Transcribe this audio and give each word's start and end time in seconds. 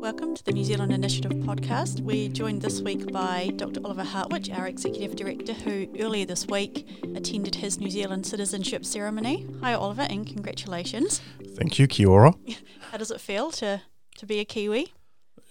Welcome 0.00 0.34
to 0.34 0.42
the 0.42 0.52
New 0.52 0.64
Zealand 0.64 0.92
Initiative 0.92 1.32
podcast. 1.32 2.00
We're 2.00 2.30
joined 2.30 2.62
this 2.62 2.80
week 2.80 3.12
by 3.12 3.52
Dr. 3.56 3.80
Oliver 3.84 4.02
Hartwich, 4.02 4.48
our 4.48 4.66
Executive 4.66 5.14
Director, 5.14 5.52
who 5.52 5.88
earlier 6.00 6.24
this 6.24 6.46
week 6.46 6.88
attended 7.14 7.54
his 7.54 7.78
New 7.78 7.90
Zealand 7.90 8.24
citizenship 8.24 8.86
ceremony. 8.86 9.46
Hi, 9.60 9.74
Oliver, 9.74 10.06
and 10.08 10.26
congratulations. 10.26 11.20
Thank 11.54 11.78
you, 11.78 11.86
Kia 11.86 12.08
ora. 12.08 12.34
How 12.90 12.96
does 12.96 13.10
it 13.10 13.20
feel 13.20 13.50
to, 13.50 13.82
to 14.16 14.26
be 14.26 14.38
a 14.38 14.46
Kiwi? 14.46 14.94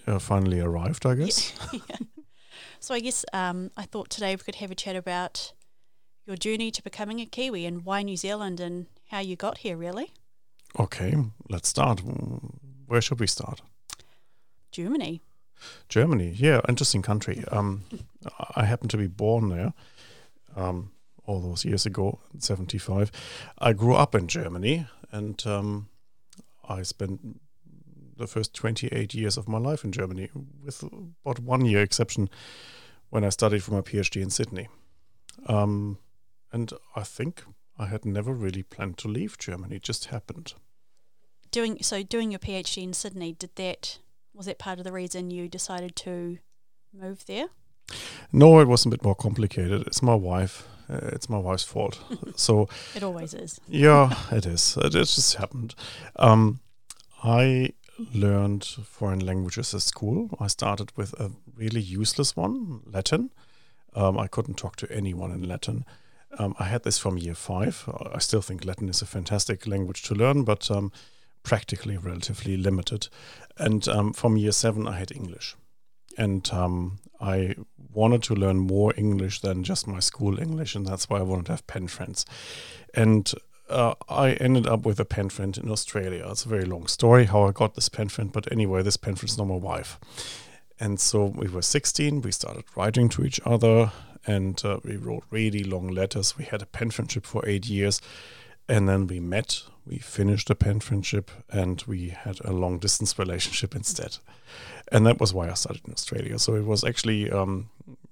Uh, 0.08 0.18
finally 0.18 0.60
arrived, 0.60 1.06
I 1.06 1.14
guess. 1.14 1.54
yeah. 1.72 1.98
So, 2.80 2.96
I 2.96 3.02
guess 3.02 3.24
um, 3.32 3.70
I 3.78 3.84
thought 3.84 4.10
today 4.10 4.32
we 4.36 4.42
could 4.42 4.56
have 4.56 4.72
a 4.72 4.76
chat 4.76 4.96
about 4.96 5.54
your 6.26 6.36
journey 6.36 6.72
to 6.72 6.82
becoming 6.82 7.20
a 7.20 7.28
Kiwi 7.28 7.68
and 7.68 7.86
why 7.86 8.02
New 8.02 8.18
Zealand 8.18 8.60
and 8.60 8.88
how 9.12 9.20
you 9.20 9.36
got 9.36 9.60
here, 9.60 9.78
really. 9.78 10.12
Okay, 10.80 11.14
let's 11.50 11.70
start. 11.70 12.02
Where 12.88 13.00
should 13.00 13.20
we 13.20 13.28
start? 13.28 13.62
Germany. 14.72 15.22
Germany, 15.90 16.34
yeah, 16.36 16.62
interesting 16.70 17.02
country. 17.02 17.44
Um, 17.52 17.84
I 18.56 18.66
happened 18.66 18.92
to 18.92 18.98
be 18.98 19.08
born 19.08 19.50
there 19.50 19.74
um, 20.56 20.92
all 21.26 21.42
those 21.42 21.66
years 21.66 21.86
ago, 21.86 22.20
75. 22.38 23.12
I 23.58 23.74
grew 23.74 23.96
up 23.96 24.16
in 24.16 24.28
Germany 24.28 24.88
and 25.12 25.46
um, 25.46 25.90
I 26.68 26.84
spent 26.84 27.40
the 28.18 28.28
first 28.28 28.54
28 28.54 29.14
years 29.14 29.38
of 29.38 29.48
my 29.48 29.58
life 29.58 29.84
in 29.84 29.92
Germany, 29.92 30.30
with 30.64 30.84
about 30.84 31.40
one 31.40 31.66
year 31.66 31.82
exception 31.82 32.30
when 33.10 33.24
I 33.24 33.30
studied 33.30 33.64
for 33.64 33.72
my 33.72 33.82
PhD 33.82 34.22
in 34.22 34.30
Sydney. 34.30 34.68
Um, 35.48 35.98
and 36.52 36.72
I 36.96 37.04
think 37.04 37.44
I 37.78 37.86
had 37.86 38.06
never 38.06 38.34
really 38.34 38.62
planned 38.62 38.98
to 39.00 39.08
leave 39.08 39.38
Germany, 39.38 39.78
it 39.78 39.84
just 39.84 40.06
happened. 40.06 40.54
Doing 41.52 41.82
so, 41.82 42.04
doing 42.04 42.32
your 42.32 42.40
PhD 42.40 42.84
in 42.84 42.94
Sydney, 42.94 43.34
did 43.34 43.56
that 43.56 43.98
was 44.34 44.46
that 44.46 44.60
part 44.60 44.80
of 44.80 44.86
the 44.86 44.92
reason 44.92 45.32
you 45.32 45.48
decided 45.48 45.96
to 45.98 46.38
move 46.94 47.26
there? 47.26 47.48
No, 48.32 48.60
it 48.60 48.68
was 48.68 48.86
a 48.86 48.90
bit 48.90 49.04
more 49.04 49.16
complicated. 49.16 49.86
It's 49.88 50.02
my 50.02 50.16
wife. 50.16 50.68
Uh, 50.90 51.10
it's 51.14 51.30
my 51.30 51.38
wife's 51.38 51.64
fault. 51.64 52.00
so 52.36 52.68
it 52.96 53.04
always 53.04 53.34
is. 53.34 53.60
yeah, 53.68 54.14
it 54.32 54.46
is. 54.46 54.78
It, 54.78 54.96
it 54.96 55.06
just 55.06 55.36
happened. 55.36 55.76
Um, 56.16 56.60
I 57.24 57.74
learned 58.14 58.64
foreign 58.64 59.20
languages 59.26 59.74
at 59.74 59.82
school. 59.82 60.30
I 60.40 60.48
started 60.48 60.92
with 60.96 61.14
a 61.20 61.32
really 61.56 61.82
useless 61.82 62.36
one, 62.36 62.82
Latin. 62.86 63.32
Um, 63.94 64.18
I 64.18 64.28
couldn't 64.28 64.58
talk 64.58 64.76
to 64.78 64.92
anyone 64.92 65.32
in 65.32 65.48
Latin. 65.48 65.86
Um, 66.38 66.56
I 66.60 66.66
had 66.66 66.84
this 66.84 66.98
from 66.98 67.18
year 67.18 67.34
five. 67.34 67.90
I 68.14 68.20
still 68.20 68.42
think 68.42 68.64
Latin 68.64 68.88
is 68.90 69.02
a 69.02 69.06
fantastic 69.06 69.66
language 69.68 70.04
to 70.04 70.16
learn, 70.16 70.44
but 70.44 70.70
um, 70.70 70.92
practically 71.44 71.98
relatively 71.98 72.58
limited. 72.58 73.08
And 73.58 73.88
um, 73.88 74.14
from 74.14 74.38
year 74.38 74.52
seven, 74.52 74.88
I 74.88 74.98
had 74.98 75.12
English. 75.12 75.56
And 76.18 76.50
um, 76.52 77.00
I 77.22 77.56
wanted 77.94 78.24
to 78.24 78.36
learn 78.36 78.58
more 78.58 78.94
English 78.98 79.42
than 79.42 79.64
just 79.64 79.88
my 79.88 80.00
school 80.00 80.40
English, 80.40 80.76
and 80.76 80.86
that's 80.86 81.10
why 81.10 81.20
I 81.20 81.24
wanted 81.24 81.48
to 81.48 81.54
have 81.54 81.68
pen 81.68 81.88
friends. 81.88 82.26
And 82.94 83.32
uh, 83.70 83.94
I 84.08 84.34
ended 84.34 84.68
up 84.68 84.86
with 84.86 85.00
a 85.00 85.06
pen 85.06 85.30
friend 85.30 85.58
in 85.58 85.70
Australia. 85.70 86.28
It's 86.30 86.46
a 86.46 86.50
very 86.50 86.66
long 86.66 86.88
story 86.88 87.26
how 87.26 87.44
I 87.44 87.52
got 87.52 87.76
this 87.76 87.90
pen 87.90 88.10
friend, 88.10 88.32
but 88.32 88.52
anyway, 88.52 88.82
this 88.82 88.98
pen 88.98 89.16
friend's 89.16 89.38
not 89.38 89.46
my 89.46 89.56
wife. 89.56 90.00
And 90.80 91.00
so 91.00 91.26
we 91.26 91.48
were 91.50 91.62
16, 91.62 92.22
we 92.22 92.32
started 92.32 92.64
writing 92.76 93.10
to 93.10 93.24
each 93.24 93.40
other, 93.46 93.92
and 94.26 94.64
uh, 94.64 94.80
we 94.84 94.96
wrote 94.96 95.24
really 95.30 95.64
long 95.64 95.90
letters. 95.90 96.38
We 96.38 96.46
had 96.46 96.62
a 96.62 96.66
pen 96.66 96.92
friendship 96.92 97.26
for 97.26 97.48
eight 97.48 97.68
years, 97.68 98.02
and 98.68 98.88
then 98.88 99.08
we 99.08 99.20
met 99.20 99.64
we 99.90 99.98
finished 99.98 100.50
a 100.50 100.56
pen 100.56 100.80
friendship 100.80 101.32
and 101.52 101.84
we 101.88 102.10
had 102.10 102.40
a 102.46 102.54
long 102.54 102.78
distance 102.78 103.18
relationship 103.18 103.76
instead. 103.76 104.18
And 104.92 105.06
that 105.08 105.20
was 105.20 105.34
why 105.34 105.50
I 105.50 105.56
started 105.56 105.82
in 105.88 105.94
Australia. 105.94 106.38
So 106.38 106.56
it 106.56 106.66
was 106.66 106.84
actually, 106.84 107.32
um, 107.32 107.70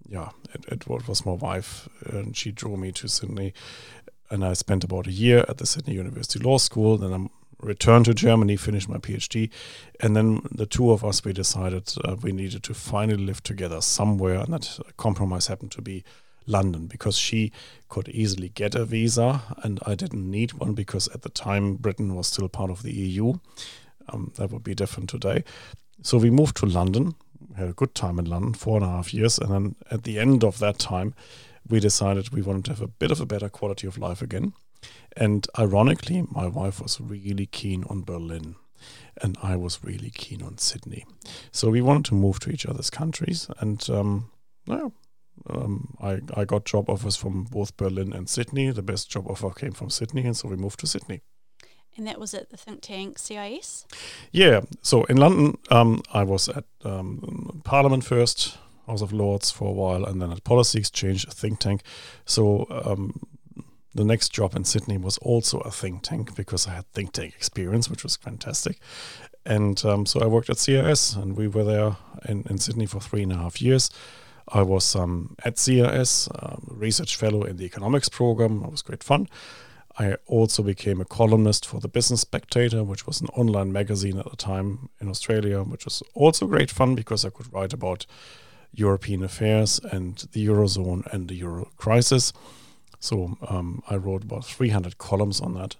yeah, 0.07 0.29
it, 0.53 0.65
it 0.67 0.87
was 0.87 1.25
my 1.25 1.33
wife 1.33 1.87
and 2.05 2.35
she 2.35 2.51
drew 2.51 2.77
me 2.77 2.91
to 2.93 3.07
Sydney. 3.07 3.53
And 4.29 4.43
I 4.43 4.53
spent 4.53 4.83
about 4.83 5.07
a 5.07 5.11
year 5.11 5.45
at 5.47 5.59
the 5.59 5.65
Sydney 5.65 5.93
University 5.93 6.39
Law 6.39 6.57
School. 6.57 6.97
Then 6.97 7.13
I 7.13 7.65
returned 7.65 8.05
to 8.05 8.13
Germany, 8.13 8.57
finished 8.57 8.89
my 8.89 8.97
PhD. 8.97 9.49
And 9.99 10.15
then 10.15 10.41
the 10.51 10.65
two 10.65 10.91
of 10.91 11.05
us, 11.05 11.23
we 11.23 11.31
decided 11.31 11.93
uh, 12.03 12.15
we 12.21 12.31
needed 12.31 12.63
to 12.63 12.73
finally 12.73 13.23
live 13.23 13.43
together 13.43 13.81
somewhere. 13.81 14.39
And 14.39 14.51
that 14.53 14.79
compromise 14.97 15.47
happened 15.47 15.71
to 15.73 15.81
be 15.81 16.03
London 16.47 16.87
because 16.87 17.17
she 17.17 17.51
could 17.89 18.09
easily 18.09 18.49
get 18.49 18.73
a 18.73 18.85
visa 18.85 19.43
and 19.63 19.79
I 19.85 19.95
didn't 19.95 20.29
need 20.29 20.53
one 20.53 20.73
because 20.73 21.07
at 21.09 21.21
the 21.21 21.29
time 21.29 21.75
Britain 21.75 22.15
was 22.15 22.27
still 22.27 22.49
part 22.49 22.71
of 22.71 22.81
the 22.83 22.93
EU. 22.93 23.33
Um, 24.09 24.31
that 24.37 24.51
would 24.51 24.63
be 24.63 24.73
different 24.73 25.09
today. 25.09 25.43
So 26.01 26.17
we 26.17 26.29
moved 26.29 26.57
to 26.57 26.65
London, 26.65 27.15
had 27.55 27.69
a 27.69 27.73
good 27.73 27.93
time 27.93 28.17
in 28.19 28.25
London, 28.25 28.53
four 28.53 28.77
and 28.77 28.85
a 28.85 28.89
half 28.89 29.13
years. 29.13 29.37
And 29.37 29.51
then 29.51 29.75
at 29.91 30.03
the 30.03 30.17
end 30.17 30.43
of 30.43 30.59
that 30.59 30.79
time, 30.79 31.13
we 31.67 31.79
decided 31.79 32.29
we 32.29 32.41
wanted 32.41 32.65
to 32.65 32.71
have 32.71 32.81
a 32.81 32.87
bit 32.87 33.11
of 33.11 33.19
a 33.19 33.25
better 33.25 33.49
quality 33.49 33.87
of 33.87 33.97
life 33.97 34.21
again. 34.21 34.53
And 35.17 35.47
ironically, 35.59 36.25
my 36.31 36.47
wife 36.47 36.81
was 36.81 37.01
really 37.01 37.47
keen 37.47 37.83
on 37.89 38.03
Berlin 38.03 38.55
and 39.21 39.37
I 39.41 39.55
was 39.55 39.83
really 39.83 40.11
keen 40.11 40.41
on 40.41 40.57
Sydney. 40.57 41.05
So 41.51 41.69
we 41.69 41.81
wanted 41.81 42.05
to 42.05 42.15
move 42.15 42.39
to 42.41 42.51
each 42.51 42.65
other's 42.65 42.89
countries. 42.89 43.49
And 43.59 43.87
um, 43.89 44.31
well, 44.65 44.93
um, 45.49 45.95
I, 46.01 46.19
I 46.35 46.45
got 46.45 46.65
job 46.65 46.89
offers 46.89 47.15
from 47.15 47.43
both 47.45 47.75
Berlin 47.77 48.13
and 48.13 48.29
Sydney. 48.29 48.69
The 48.71 48.81
best 48.81 49.09
job 49.09 49.27
offer 49.27 49.49
came 49.51 49.71
from 49.71 49.89
Sydney, 49.89 50.25
and 50.25 50.35
so 50.35 50.49
we 50.49 50.55
moved 50.55 50.79
to 50.81 50.87
Sydney. 50.87 51.21
And 51.95 52.05
that 52.05 52.19
was 52.19 52.33
at 52.33 52.51
the 52.51 52.57
think 52.57 52.81
tank 52.81 53.17
CIS? 53.17 53.87
Yeah. 54.31 54.61
So 54.83 55.03
in 55.05 55.17
London, 55.17 55.57
um, 55.71 56.03
I 56.13 56.23
was 56.23 56.47
at 56.47 56.65
um, 56.85 57.61
Parliament 57.63 58.03
first, 58.03 58.57
House 58.85 59.01
of 59.01 59.11
Lords 59.11 59.49
for 59.49 59.69
a 59.69 59.73
while, 59.73 60.05
and 60.05 60.21
then 60.21 60.31
at 60.31 60.43
Policy 60.43 60.79
Exchange, 60.79 61.25
a 61.25 61.31
think 61.31 61.59
tank. 61.59 61.81
So 62.25 62.67
um, 62.69 63.19
the 63.95 64.05
next 64.05 64.29
job 64.29 64.55
in 64.55 64.63
Sydney 64.63 64.97
was 64.97 65.17
also 65.19 65.59
a 65.61 65.71
think 65.71 66.03
tank 66.03 66.35
because 66.35 66.67
I 66.67 66.75
had 66.75 66.85
think 66.93 67.13
tank 67.13 67.33
experience, 67.35 67.89
which 67.89 68.03
was 68.03 68.15
fantastic. 68.15 68.79
And 69.43 69.83
um, 69.83 70.05
so 70.05 70.21
I 70.21 70.27
worked 70.27 70.51
at 70.51 70.59
CIS, 70.59 71.15
and 71.15 71.35
we 71.35 71.47
were 71.47 71.63
there 71.63 71.97
in, 72.25 72.45
in 72.47 72.59
Sydney 72.59 72.85
for 72.85 72.99
three 72.99 73.23
and 73.23 73.31
a 73.31 73.37
half 73.37 73.59
years. 73.59 73.89
I 74.49 74.61
was 74.61 74.95
um, 74.95 75.35
at 75.43 75.57
CIS, 75.57 76.29
um, 76.39 76.67
research 76.69 77.15
fellow 77.15 77.43
in 77.43 77.57
the 77.57 77.65
economics 77.65 78.09
program. 78.09 78.63
It 78.63 78.71
was 78.71 78.81
great 78.81 79.03
fun. 79.03 79.27
I 79.99 80.15
also 80.27 80.61
became 80.61 81.01
a 81.01 81.05
columnist 81.05 81.65
for 81.65 81.79
the 81.79 81.87
Business 81.87 82.21
Spectator, 82.21 82.83
which 82.83 83.07
was 83.07 83.19
an 83.19 83.27
online 83.29 83.71
magazine 83.71 84.19
at 84.19 84.29
the 84.29 84.37
time 84.37 84.89
in 85.01 85.09
Australia, 85.09 85.63
which 85.63 85.85
was 85.85 86.03
also 86.13 86.45
great 86.45 86.69
fun 86.69 86.93
because 86.95 87.25
I 87.25 87.29
could 87.29 87.51
write 87.51 87.73
about 87.73 88.05
European 88.71 89.23
affairs 89.23 89.79
and 89.91 90.17
the 90.33 90.45
Eurozone 90.45 91.11
and 91.11 91.27
the 91.27 91.35
Euro 91.35 91.71
crisis. 91.77 92.31
So 92.99 93.37
um, 93.47 93.81
I 93.89 93.95
wrote 93.95 94.23
about 94.23 94.45
300 94.45 94.97
columns 94.97 95.41
on 95.41 95.55
that. 95.55 95.75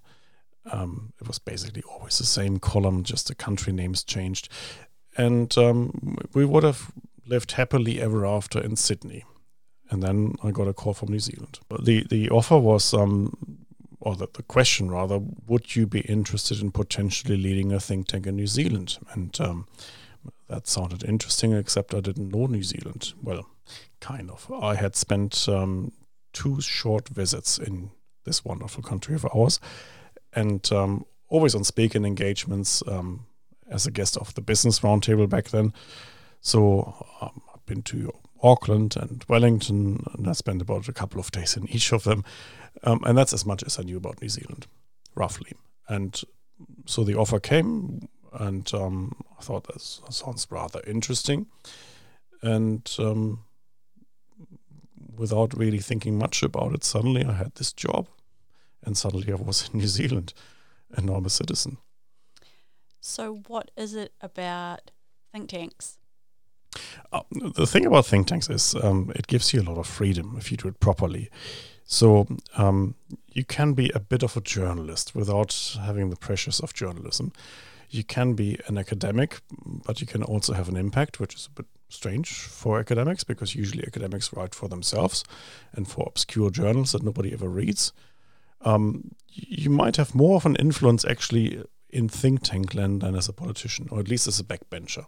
Um, 0.72 1.14
it 1.22 1.28
was 1.28 1.40
basically 1.40 1.84
always 1.84 2.18
the 2.18 2.26
same 2.26 2.60
column, 2.60 3.04
just 3.04 3.28
the 3.28 3.36
country 3.36 3.72
names 3.72 4.04
changed. 4.04 4.50
And 5.16 5.56
um, 5.58 6.18
we 6.34 6.44
would 6.44 6.64
have 6.64 6.92
lived 7.28 7.54
happily 7.54 8.02
ever 8.02 8.26
after 8.26 8.60
in 8.60 8.76
Sydney. 8.76 9.24
And 9.90 10.04
then 10.04 10.36
I 10.44 10.52
got 10.52 10.68
a 10.68 10.74
call 10.74 10.94
from 10.94 11.10
New 11.10 11.20
Zealand. 11.20 11.60
The 11.82 12.06
the 12.10 12.30
offer 12.30 12.58
was, 12.58 12.94
um, 12.94 13.38
or 14.00 14.16
the, 14.16 14.28
the 14.34 14.44
question 14.44 14.92
rather, 14.92 15.20
would 15.48 15.76
you 15.76 15.88
be 15.88 16.02
interested 16.02 16.62
in 16.62 16.72
potentially 16.72 17.38
leading 17.38 17.72
a 17.72 17.80
think 17.80 18.08
tank 18.08 18.28
in 18.28 18.36
New 18.36 18.48
Zealand? 18.48 18.98
And 19.14 19.40
um, 19.40 19.68
that 20.50 20.68
sounded 20.68 21.04
interesting, 21.04 21.54
except 21.54 21.94
I 21.94 22.02
didn't 22.02 22.30
know 22.30 22.48
New 22.48 22.64
Zealand. 22.64 23.14
Well, 23.22 23.48
kind 24.02 24.30
of. 24.30 24.52
I 24.52 24.76
had 24.76 24.96
spent 24.96 25.48
um, 25.48 25.92
two 26.34 26.62
short 26.62 27.08
visits 27.10 27.58
in 27.58 27.92
this 28.26 28.44
wonderful 28.44 28.84
country 28.84 29.16
of 29.16 29.26
ours, 29.34 29.60
and 30.34 30.70
um, 30.72 31.06
always 31.30 31.56
on 31.56 31.64
speaking 31.64 32.06
engagements 32.06 32.84
um, 32.88 33.26
as 33.70 33.86
a 33.86 33.92
guest 33.92 34.18
of 34.18 34.34
the 34.34 34.42
Business 34.42 34.82
Roundtable 34.82 35.30
back 35.30 35.50
then. 35.50 35.74
So 36.42 37.06
um, 37.22 37.42
I've 37.54 37.66
been 37.66 37.84
to 37.84 38.14
Auckland 38.42 38.96
and 38.96 39.24
Wellington, 39.28 40.04
and 40.14 40.28
I 40.28 40.34
spent 40.34 40.62
about 40.62 40.88
a 40.88 40.94
couple 40.94 41.20
of 41.20 41.32
days 41.32 41.58
in 41.58 41.68
each 41.70 41.92
of 41.92 42.04
them. 42.04 42.24
Um, 42.84 43.04
and 43.06 43.18
that's 43.18 43.34
as 43.34 43.46
much 43.46 43.64
as 43.64 43.80
I 43.80 43.84
knew 43.84 43.98
about 43.98 44.22
New 44.22 44.30
Zealand, 44.30 44.68
roughly. 45.16 45.54
And 45.88 46.20
so 46.86 47.04
the 47.04 47.16
offer 47.16 47.40
came, 47.40 48.08
and 48.34 48.72
um, 48.74 49.24
I 49.38 49.42
thought 49.42 49.68
that 49.68 49.82
sounds 49.82 50.48
rather 50.50 50.82
interesting. 50.86 51.48
And 52.42 52.90
um, 53.00 53.46
without 55.16 55.58
really 55.58 55.80
thinking 55.80 56.18
much 56.18 56.44
about 56.44 56.74
it, 56.74 56.84
suddenly 56.84 57.26
I 57.26 57.34
had 57.34 57.56
this 57.56 57.74
job, 57.74 58.08
and 58.84 58.98
suddenly 58.98 59.32
I 59.32 59.36
was 59.36 59.70
in 59.70 59.80
New 59.80 59.88
Zealand, 59.88 60.34
and 60.92 61.10
I'm 61.10 61.26
a 61.26 61.30
citizen. 61.30 61.78
So, 63.00 63.42
what 63.48 63.72
is 63.78 63.94
it 63.94 64.12
about 64.22 64.92
think 65.32 65.50
tanks 65.50 65.98
uh, 67.12 67.22
the 67.56 67.68
thing 67.68 67.86
about 67.86 68.06
think 68.06 68.28
tanks 68.28 68.50
is 68.50 68.76
um, 68.76 69.12
it 69.16 69.28
gives 69.28 69.54
you 69.54 69.62
a 69.62 69.68
lot 69.70 69.78
of 69.78 69.88
freedom 69.88 70.36
if 70.38 70.52
you 70.52 70.58
do 70.58 70.68
it 70.68 70.80
properly. 70.80 71.30
So 71.86 72.28
um, 72.58 72.96
you 73.32 73.46
can 73.46 73.74
be 73.74 73.92
a 73.96 74.00
bit 74.00 74.24
of 74.24 74.36
a 74.36 74.42
journalist 74.42 75.16
without 75.16 75.78
having 75.82 76.10
the 76.10 76.18
pressures 76.18 76.60
of 76.60 76.74
journalism. 76.74 77.32
you 77.90 78.04
can 78.04 78.34
be 78.34 78.60
an 78.68 78.78
academic, 78.78 79.40
but 79.86 80.02
you 80.02 80.08
can 80.08 80.24
also 80.24 80.54
have 80.54 80.68
an 80.68 80.78
impact, 80.78 81.20
which 81.20 81.36
is 81.36 81.48
a 81.48 81.56
bit 81.62 81.66
strange 81.90 82.32
for 82.32 82.80
academics 82.80 83.24
because 83.24 83.56
usually 83.56 83.86
academics 83.88 84.34
write 84.34 84.54
for 84.54 84.68
themselves 84.68 85.24
and 85.74 85.88
for 85.88 86.04
obscure 86.08 86.50
journals 86.50 86.92
that 86.92 87.04
nobody 87.04 87.32
ever 87.32 87.48
reads. 87.48 87.94
Um, 88.62 89.12
you 89.30 89.70
might 89.70 89.96
have 89.96 90.14
more 90.14 90.36
of 90.36 90.46
an 90.46 90.56
influence 90.58 91.06
actually 91.06 91.64
in 91.90 92.10
think 92.10 92.44
tank 92.44 92.74
land 92.74 93.02
than 93.02 93.16
as 93.16 93.30
a 93.30 93.34
politician, 93.34 93.88
or 93.90 94.00
at 94.00 94.10
least 94.10 94.28
as 94.28 94.40
a 94.40 94.44
backbencher. 94.44 95.06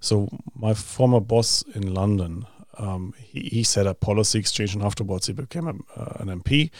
So 0.00 0.28
my 0.54 0.74
former 0.74 1.20
boss 1.20 1.62
in 1.74 1.92
London, 1.94 2.46
um, 2.78 3.14
he, 3.18 3.40
he, 3.40 3.62
set 3.62 3.86
up 3.86 4.00
policy 4.00 4.38
exchange, 4.38 4.74
and 4.74 4.82
afterwards 4.82 5.26
he 5.26 5.34
became 5.34 5.68
a, 5.68 6.00
uh, 6.00 6.16
an 6.20 6.40
MP. 6.40 6.70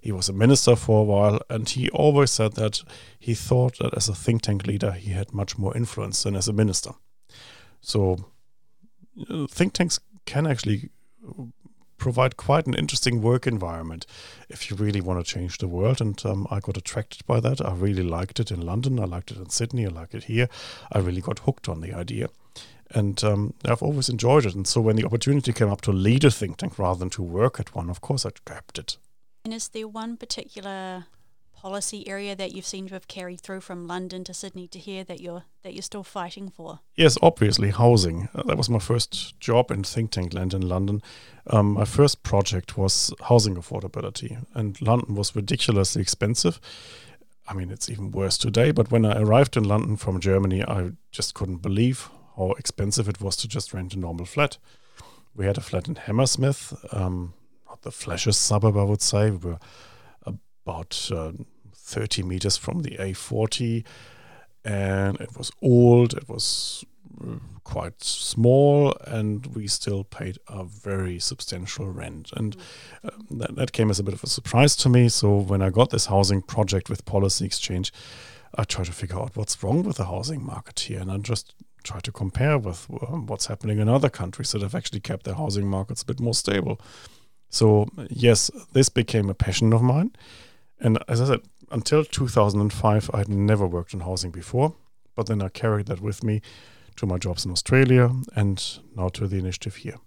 He 0.00 0.12
was 0.12 0.28
a 0.28 0.32
minister 0.32 0.76
for 0.76 1.00
a 1.00 1.04
while, 1.04 1.40
and 1.50 1.68
he 1.68 1.90
always 1.90 2.30
said 2.30 2.52
that 2.52 2.82
he 3.18 3.34
thought 3.34 3.78
that 3.78 3.96
as 3.96 4.08
a 4.08 4.14
think 4.14 4.42
tank 4.42 4.66
leader 4.66 4.92
he 4.92 5.10
had 5.10 5.34
much 5.34 5.58
more 5.58 5.76
influence 5.76 6.22
than 6.22 6.36
as 6.36 6.46
a 6.46 6.52
minister. 6.52 6.92
So 7.80 8.30
uh, 9.28 9.46
think 9.48 9.72
tanks 9.72 9.98
can 10.24 10.46
actually 10.46 10.90
provide 11.98 12.36
quite 12.36 12.66
an 12.66 12.74
interesting 12.74 13.20
work 13.20 13.46
environment 13.46 14.06
if 14.48 14.70
you 14.70 14.76
really 14.76 15.00
want 15.00 15.24
to 15.24 15.32
change 15.32 15.58
the 15.58 15.68
world. 15.68 16.00
And 16.00 16.24
um, 16.24 16.46
I 16.50 16.60
got 16.60 16.76
attracted 16.76 17.26
by 17.26 17.40
that. 17.40 17.60
I 17.60 17.74
really 17.74 18.04
liked 18.04 18.38
it 18.40 18.50
in 18.50 18.62
London. 18.62 19.00
I 19.00 19.04
liked 19.04 19.32
it 19.32 19.36
in 19.36 19.50
Sydney. 19.50 19.84
I 19.84 19.90
like 19.90 20.14
it 20.14 20.24
here. 20.24 20.48
I 20.92 20.98
really 20.98 21.20
got 21.20 21.40
hooked 21.40 21.68
on 21.68 21.80
the 21.80 21.92
idea. 21.92 22.28
And 22.94 23.22
um, 23.22 23.54
I've 23.64 23.82
always 23.82 24.08
enjoyed 24.08 24.46
it. 24.46 24.54
And 24.54 24.66
so 24.66 24.80
when 24.80 24.96
the 24.96 25.04
opportunity 25.04 25.52
came 25.52 25.70
up 25.70 25.82
to 25.82 25.92
lead 25.92 26.24
a 26.24 26.30
think 26.30 26.56
tank 26.56 26.78
rather 26.78 26.98
than 26.98 27.10
to 27.10 27.22
work 27.22 27.60
at 27.60 27.74
one, 27.74 27.90
of 27.90 28.00
course 28.00 28.24
I 28.24 28.30
grabbed 28.44 28.78
it. 28.78 28.96
And 29.44 29.52
is 29.54 29.68
there 29.68 29.88
one 29.88 30.16
particular 30.16 31.06
policy 31.58 32.06
area 32.06 32.36
that 32.36 32.54
you've 32.54 32.66
seemed 32.66 32.88
to 32.88 32.94
have 32.94 33.08
carried 33.08 33.40
through 33.40 33.60
from 33.60 33.86
London 33.86 34.22
to 34.24 34.32
Sydney 34.32 34.68
to 34.68 34.78
here 34.78 35.02
that 35.04 35.20
you're 35.20 35.42
that 35.62 35.74
you're 35.74 35.82
still 35.82 36.04
fighting 36.04 36.48
for? 36.48 36.80
Yes, 36.94 37.18
obviously 37.20 37.70
housing. 37.70 38.28
Uh, 38.34 38.42
that 38.44 38.56
was 38.56 38.70
my 38.70 38.78
first 38.78 39.38
job 39.40 39.70
in 39.70 39.82
think 39.82 40.12
tank 40.12 40.34
land 40.34 40.54
in 40.54 40.68
London. 40.68 41.02
Um, 41.48 41.74
my 41.74 41.84
first 41.84 42.22
project 42.22 42.78
was 42.78 43.12
housing 43.22 43.56
affordability, 43.56 44.44
and 44.54 44.80
London 44.80 45.14
was 45.14 45.34
ridiculously 45.34 46.00
expensive. 46.00 46.60
I 47.48 47.54
mean, 47.54 47.70
it's 47.70 47.88
even 47.88 48.10
worse 48.12 48.38
today. 48.38 48.70
But 48.70 48.90
when 48.90 49.04
I 49.04 49.20
arrived 49.20 49.56
in 49.56 49.64
London 49.64 49.96
from 49.96 50.20
Germany, 50.20 50.62
I 50.62 50.92
just 51.10 51.34
couldn't 51.34 51.62
believe 51.62 52.10
how 52.38 52.52
expensive 52.52 53.08
it 53.08 53.20
was 53.20 53.36
to 53.36 53.48
just 53.48 53.74
rent 53.74 53.94
a 53.94 53.98
normal 53.98 54.24
flat. 54.24 54.58
We 55.34 55.46
had 55.46 55.58
a 55.58 55.60
flat 55.60 55.88
in 55.88 55.96
Hammersmith, 55.96 56.72
um, 56.92 57.34
not 57.68 57.82
the 57.82 57.90
flashiest 57.90 58.36
suburb, 58.36 58.76
I 58.76 58.84
would 58.84 59.02
say. 59.02 59.30
We 59.30 59.50
were 59.50 59.58
about 60.24 61.10
uh, 61.12 61.32
30 61.74 62.22
meters 62.22 62.56
from 62.56 62.80
the 62.80 62.96
A40, 62.98 63.84
and 64.64 65.20
it 65.20 65.36
was 65.36 65.50
old. 65.62 66.14
It 66.14 66.28
was 66.28 66.84
uh, 67.20 67.36
quite 67.64 68.02
small, 68.02 68.96
and 69.06 69.46
we 69.54 69.66
still 69.66 70.04
paid 70.04 70.38
a 70.48 70.64
very 70.64 71.18
substantial 71.18 71.90
rent. 71.90 72.30
And 72.36 72.56
uh, 73.04 73.10
that, 73.30 73.56
that 73.56 73.72
came 73.72 73.90
as 73.90 73.98
a 73.98 74.04
bit 74.04 74.14
of 74.14 74.24
a 74.24 74.28
surprise 74.28 74.76
to 74.76 74.88
me. 74.88 75.08
So 75.08 75.38
when 75.38 75.62
I 75.62 75.70
got 75.70 75.90
this 75.90 76.06
housing 76.06 76.42
project 76.42 76.88
with 76.88 77.04
Policy 77.04 77.44
Exchange, 77.46 77.92
I 78.54 78.64
tried 78.64 78.86
to 78.86 78.92
figure 78.92 79.18
out 79.18 79.36
what's 79.36 79.62
wrong 79.62 79.82
with 79.82 79.96
the 79.96 80.06
housing 80.06 80.44
market 80.44 80.80
here, 80.80 81.00
and 81.00 81.10
I 81.10 81.18
just 81.18 81.54
try 81.88 82.00
to 82.00 82.12
compare 82.12 82.58
with 82.58 82.86
um, 83.08 83.26
what's 83.26 83.46
happening 83.46 83.78
in 83.78 83.88
other 83.88 84.10
countries 84.10 84.52
that 84.52 84.62
have 84.62 84.74
actually 84.74 85.00
kept 85.00 85.24
their 85.24 85.34
housing 85.42 85.66
markets 85.66 86.02
a 86.02 86.06
bit 86.06 86.20
more 86.20 86.34
stable. 86.34 86.80
So 87.50 87.86
yes, 88.10 88.50
this 88.72 88.88
became 88.90 89.30
a 89.30 89.34
passion 89.34 89.72
of 89.72 89.82
mine. 89.82 90.10
And 90.80 90.98
as 91.08 91.20
I 91.20 91.26
said, 91.26 91.40
until 91.70 92.04
2005, 92.04 93.10
I 93.12 93.18
had 93.18 93.28
never 93.28 93.66
worked 93.66 93.94
in 93.94 94.00
housing 94.00 94.30
before, 94.30 94.74
but 95.16 95.26
then 95.26 95.42
I 95.42 95.48
carried 95.48 95.86
that 95.86 96.00
with 96.00 96.22
me 96.22 96.40
to 96.96 97.06
my 97.06 97.18
jobs 97.18 97.44
in 97.44 97.52
Australia 97.52 98.10
and 98.36 98.78
now 98.96 99.08
to 99.08 99.26
the 99.26 99.38
initiative 99.38 99.76
here. 99.76 99.98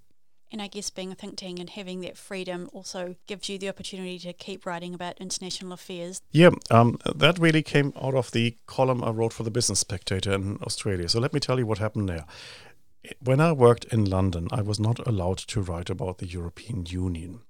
And 0.51 0.61
I 0.61 0.67
guess 0.67 0.89
being 0.89 1.13
a 1.13 1.15
think 1.15 1.37
tank 1.37 1.59
and 1.59 1.69
having 1.69 2.01
that 2.01 2.17
freedom 2.17 2.69
also 2.73 3.15
gives 3.25 3.47
you 3.47 3.57
the 3.57 3.69
opportunity 3.69 4.19
to 4.19 4.33
keep 4.33 4.65
writing 4.65 4.93
about 4.93 5.17
international 5.19 5.71
affairs. 5.71 6.21
Yeah, 6.31 6.49
um, 6.69 6.97
that 7.15 7.39
really 7.39 7.63
came 7.63 7.93
out 8.01 8.15
of 8.15 8.31
the 8.31 8.57
column 8.65 9.01
I 9.01 9.11
wrote 9.11 9.31
for 9.31 9.43
the 9.43 9.51
Business 9.51 9.79
Spectator 9.79 10.33
in 10.33 10.59
Australia. 10.61 11.07
So 11.07 11.21
let 11.21 11.33
me 11.33 11.39
tell 11.39 11.57
you 11.57 11.65
what 11.65 11.77
happened 11.77 12.09
there. 12.09 12.25
When 13.23 13.39
I 13.39 13.53
worked 13.53 13.85
in 13.85 14.05
London, 14.05 14.49
I 14.51 14.61
was 14.61 14.79
not 14.79 14.99
allowed 15.07 15.37
to 15.37 15.61
write 15.61 15.89
about 15.89 16.17
the 16.17 16.27
European 16.27 16.85
Union 16.85 17.41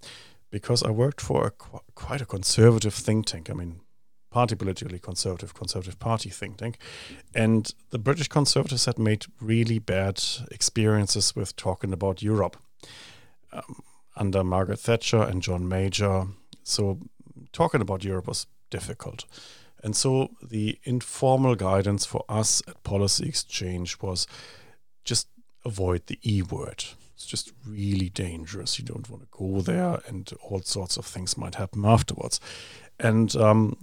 because 0.52 0.84
I 0.84 0.92
worked 0.92 1.22
for 1.22 1.48
a, 1.48 1.52
quite 1.96 2.22
a 2.22 2.26
conservative 2.26 2.94
think 2.94 3.26
tank. 3.26 3.50
I 3.50 3.54
mean, 3.54 3.82
party 4.30 4.56
politically 4.56 5.00
conservative, 5.00 5.54
conservative 5.56 5.98
party 5.98 6.30
think 6.30 6.58
tank. 6.58 6.78
And 7.34 7.74
the 7.90 8.00
British 8.00 8.28
conservatives 8.28 8.86
had 8.86 9.00
made 9.00 9.26
really 9.42 9.80
bad 9.80 10.24
experiences 10.52 11.36
with 11.36 11.56
talking 11.56 11.92
about 11.92 12.22
Europe 12.22 12.58
um, 13.52 13.82
under 14.16 14.44
Margaret 14.44 14.80
Thatcher 14.80 15.22
and 15.22 15.42
John 15.42 15.68
Major. 15.68 16.28
So 16.64 17.00
talking 17.52 17.82
about 17.82 18.04
Europe 18.04 18.28
was 18.28 18.48
difficult. 18.70 19.26
And 19.84 19.96
so 19.96 20.30
the 20.42 20.78
informal 20.84 21.56
guidance 21.56 22.06
for 22.06 22.24
us 22.30 22.62
at 22.68 22.84
Policy 22.84 23.28
Exchange 23.28 23.98
was 24.02 24.28
just 25.04 25.28
avoid 25.66 26.06
the 26.06 26.20
E 26.24 26.42
word. 26.42 26.86
It's 27.16 27.26
just 27.26 27.52
really 27.68 28.10
dangerous. 28.10 28.80
You 28.80 28.86
don't 28.86 29.10
want 29.10 29.24
to 29.24 29.28
go 29.32 29.62
there, 29.62 30.00
and 30.08 30.32
all 30.42 30.62
sorts 30.62 30.98
of 30.98 31.06
things 31.06 31.38
might 31.38 31.56
happen 31.56 31.86
afterwards. 31.86 32.40
And 33.00 33.36
um, 33.36 33.76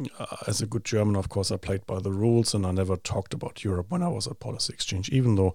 as 0.47 0.61
a 0.61 0.67
good 0.67 0.85
German, 0.85 1.17
of 1.17 1.29
course, 1.29 1.51
I 1.51 1.57
played 1.57 1.87
by 1.87 1.99
the 2.01 2.13
rules 2.13 2.55
and 2.55 2.65
I 2.65 2.71
never 2.71 2.97
talked 2.97 3.35
about 3.35 3.65
Europe 3.65 3.91
when 3.91 4.03
I 4.03 4.09
was 4.09 4.29
at 4.29 4.39
Policy 4.39 4.73
Exchange, 4.73 5.09
even 5.11 5.35
though 5.35 5.55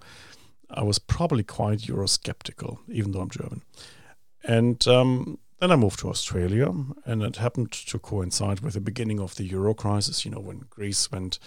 I 0.74 0.84
was 0.84 1.00
probably 1.00 1.44
quite 1.44 1.80
Eurosceptical, 1.80 2.80
even 2.88 3.12
though 3.12 3.22
I'm 3.22 3.30
German. 3.30 3.62
And 4.44 4.86
um, 4.88 5.40
then 5.60 5.72
I 5.72 5.75
moved 5.75 6.00
to 6.00 6.10
Australia, 6.10 6.74
and 7.06 7.24
it 7.24 7.38
happened 7.38 7.72
to 7.72 8.00
coincide 8.00 8.60
with 8.60 8.74
the 8.74 8.81
beginning 8.81 9.20
of 9.20 9.36
the 9.36 9.46
Euro 9.46 9.74
crisis, 9.74 10.25
you 10.25 10.31
know, 10.31 10.40
when 10.40 10.66
Greece 10.70 11.12
went 11.12 11.40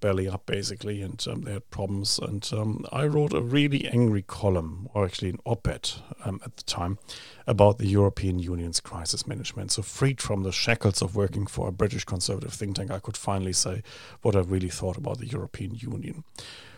belly 0.00 0.28
up 0.28 0.44
basically, 0.44 1.00
and 1.00 1.24
um, 1.30 1.42
they 1.42 1.52
had 1.54 1.70
problems. 1.70 2.18
And 2.18 2.46
um, 2.52 2.84
I 2.92 3.06
wrote 3.06 3.32
a 3.32 3.40
really 3.40 3.88
angry 3.88 4.20
column, 4.20 4.88
or 4.92 5.06
actually 5.06 5.30
an 5.30 5.38
op-ed 5.46 5.92
um, 6.24 6.40
at 6.44 6.56
the 6.56 6.62
time, 6.64 6.98
about 7.46 7.78
the 7.78 7.86
European 7.86 8.38
Union's 8.38 8.80
crisis 8.80 9.26
management. 9.26 9.72
So 9.72 9.82
freed 9.82 10.20
from 10.20 10.42
the 10.42 10.52
shackles 10.52 11.00
of 11.00 11.16
working 11.16 11.46
for 11.46 11.68
a 11.68 11.72
British 11.72 12.04
conservative 12.04 12.52
think 12.52 12.76
tank, 12.76 12.90
I 12.90 12.98
could 12.98 13.16
finally 13.16 13.54
say 13.54 13.82
what 14.20 14.36
I 14.36 14.40
really 14.40 14.68
thought 14.68 14.98
about 14.98 15.18
the 15.18 15.26
European 15.26 15.74
Union. 15.74 16.24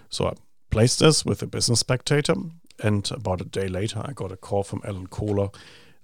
So 0.08 0.28
I 0.28 0.34
placed 0.70 1.00
this 1.00 1.24
with 1.24 1.40
the 1.40 1.46
Business 1.46 1.80
Spectator, 1.80 2.34
and 2.82 3.10
about 3.10 3.40
a 3.40 3.44
day 3.44 3.68
later, 3.68 4.02
I 4.04 4.12
got 4.12 4.32
a 4.32 4.36
call 4.36 4.62
from 4.62 4.82
Alan 4.84 5.06
Kohler 5.06 5.48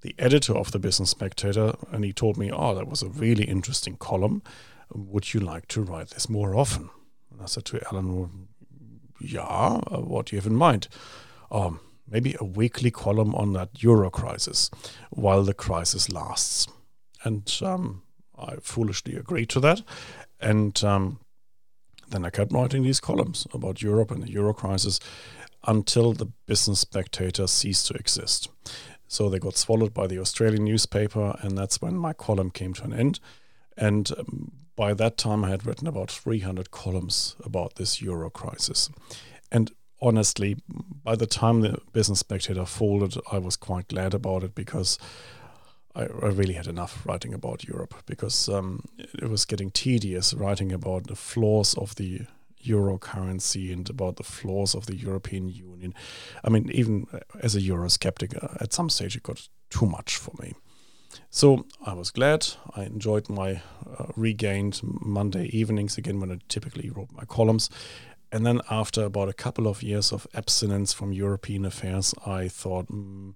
the 0.01 0.15
editor 0.19 0.55
of 0.55 0.73
the 0.73 0.81
Business 0.81 1.11
Spectator, 1.11 1.75
and 1.93 2.05
he 2.05 2.13
told 2.13 2.37
me, 2.37 2.51
"Oh, 2.51 2.75
that 2.75 2.89
was 2.89 3.03
a 3.03 3.09
really 3.09 3.45
interesting 3.45 3.97
column. 3.97 4.43
Would 4.93 5.33
you 5.33 5.41
like 5.41 5.69
to 5.69 5.83
write 5.83 6.11
this 6.11 6.29
more 6.29 6.57
often?" 6.57 6.91
And 7.31 7.41
I 7.41 7.47
said 7.47 7.65
to 7.67 7.81
Alan, 7.91 8.49
yeah, 9.21 9.79
what 9.91 10.27
do 10.27 10.37
you 10.37 10.41
have 10.41 10.51
in 10.51 10.57
mind? 10.57 10.89
Um, 11.51 11.81
maybe 12.09 12.37
a 12.41 12.45
weekly 12.45 12.91
column 12.91 13.35
on 13.35 13.53
that 13.53 13.83
euro 13.83 14.11
crisis 14.11 14.71
while 15.11 15.43
the 15.45 15.55
crisis 15.55 16.11
lasts. 16.11 16.67
And 17.25 17.51
um, 17.63 18.03
I 18.37 18.57
foolishly 18.57 19.15
agreed 19.15 19.49
to 19.51 19.61
that. 19.61 19.83
And 20.41 20.83
um, 20.83 21.21
then 22.12 22.25
I 22.25 22.31
kept 22.31 22.52
writing 22.52 22.83
these 22.83 23.00
columns 23.00 23.47
about 23.52 23.83
Europe 23.83 24.11
and 24.11 24.23
the 24.23 24.31
euro 24.31 24.54
crisis 24.54 25.00
until 25.66 26.12
the 26.12 26.26
Business 26.47 26.81
Spectator 26.81 27.47
ceased 27.47 27.87
to 27.87 27.95
exist. 27.95 28.49
So 29.09 29.28
they 29.28 29.38
got 29.38 29.57
swallowed 29.57 29.92
by 29.92 30.07
the 30.07 30.19
Australian 30.19 30.64
newspaper, 30.64 31.37
and 31.40 31.57
that's 31.57 31.83
when 31.83 31.97
my 31.97 32.12
column 32.12 32.50
came 32.50 32.73
to 32.75 32.85
an 32.85 32.92
end. 32.92 33.21
And 33.76 34.11
um, 34.19 34.52
by 34.75 34.95
that 34.95 35.19
time, 35.19 35.45
I 35.45 35.50
had 35.50 35.66
written 35.66 35.87
about 35.87 36.11
300 36.11 36.71
columns 36.71 37.37
about 37.45 37.76
this 37.76 38.00
euro 38.00 38.31
crisis. 38.31 38.90
And 39.50 39.71
honestly, 40.00 40.57
by 41.04 41.14
the 41.14 41.26
time 41.26 41.61
the 41.61 41.78
Business 41.92 42.21
Spectator 42.21 42.64
folded, 42.64 43.16
I 43.31 43.38
was 43.38 43.57
quite 43.57 43.88
glad 43.88 44.14
about 44.14 44.42
it 44.45 44.54
because 44.54 44.99
I, 45.95 46.03
I 46.03 46.29
really 46.29 46.55
had 46.55 46.67
enough 46.67 47.07
writing 47.07 47.35
about 47.35 47.65
Europe 47.65 47.95
because 48.07 48.49
um, 48.49 48.85
it 48.99 49.29
was 49.29 49.45
getting 49.45 49.71
tedious 49.71 50.35
writing 50.35 50.73
about 50.73 51.07
the 51.07 51.17
flaws 51.17 51.75
of 51.75 51.95
the 51.97 52.23
euro 52.65 52.99
currency 52.99 53.73
and 53.73 53.89
about 53.91 54.17
the 54.17 54.23
flaws 54.23 54.75
of 54.75 54.87
the 54.87 54.97
European 54.97 55.49
Union. 55.49 55.95
I 56.45 56.51
mean, 56.51 56.71
even 56.73 57.07
as 57.41 57.57
a 57.57 57.61
Eurosceptic, 57.61 58.43
uh, 58.43 58.57
at 58.61 58.73
some 58.73 58.89
stage 58.89 59.17
it 59.17 59.23
got 59.23 59.49
too 59.71 59.87
much 59.87 60.17
for 60.17 60.33
me. 60.41 60.55
So 61.31 61.67
I 61.85 61.93
was 61.95 62.11
glad. 62.11 62.47
I 62.75 62.85
enjoyed 62.85 63.29
my 63.29 63.61
uh, 63.99 64.07
regained 64.17 64.81
Monday 64.83 65.47
evenings 65.47 65.99
again 65.99 66.21
when 66.21 66.31
I 66.31 66.39
typically 66.49 66.91
wrote 66.91 67.13
my 67.13 67.25
columns. 67.25 67.69
And 68.33 68.47
then 68.47 68.62
after 68.71 69.05
about 69.05 69.29
a 69.29 69.35
couple 69.35 69.69
of 69.69 69.83
years 69.83 70.11
of 70.11 70.27
abstinence 70.33 70.95
from 70.95 71.12
European 71.12 71.67
affairs, 71.67 72.15
I 72.27 72.49
thought 72.49 72.89
mm, 72.89 73.35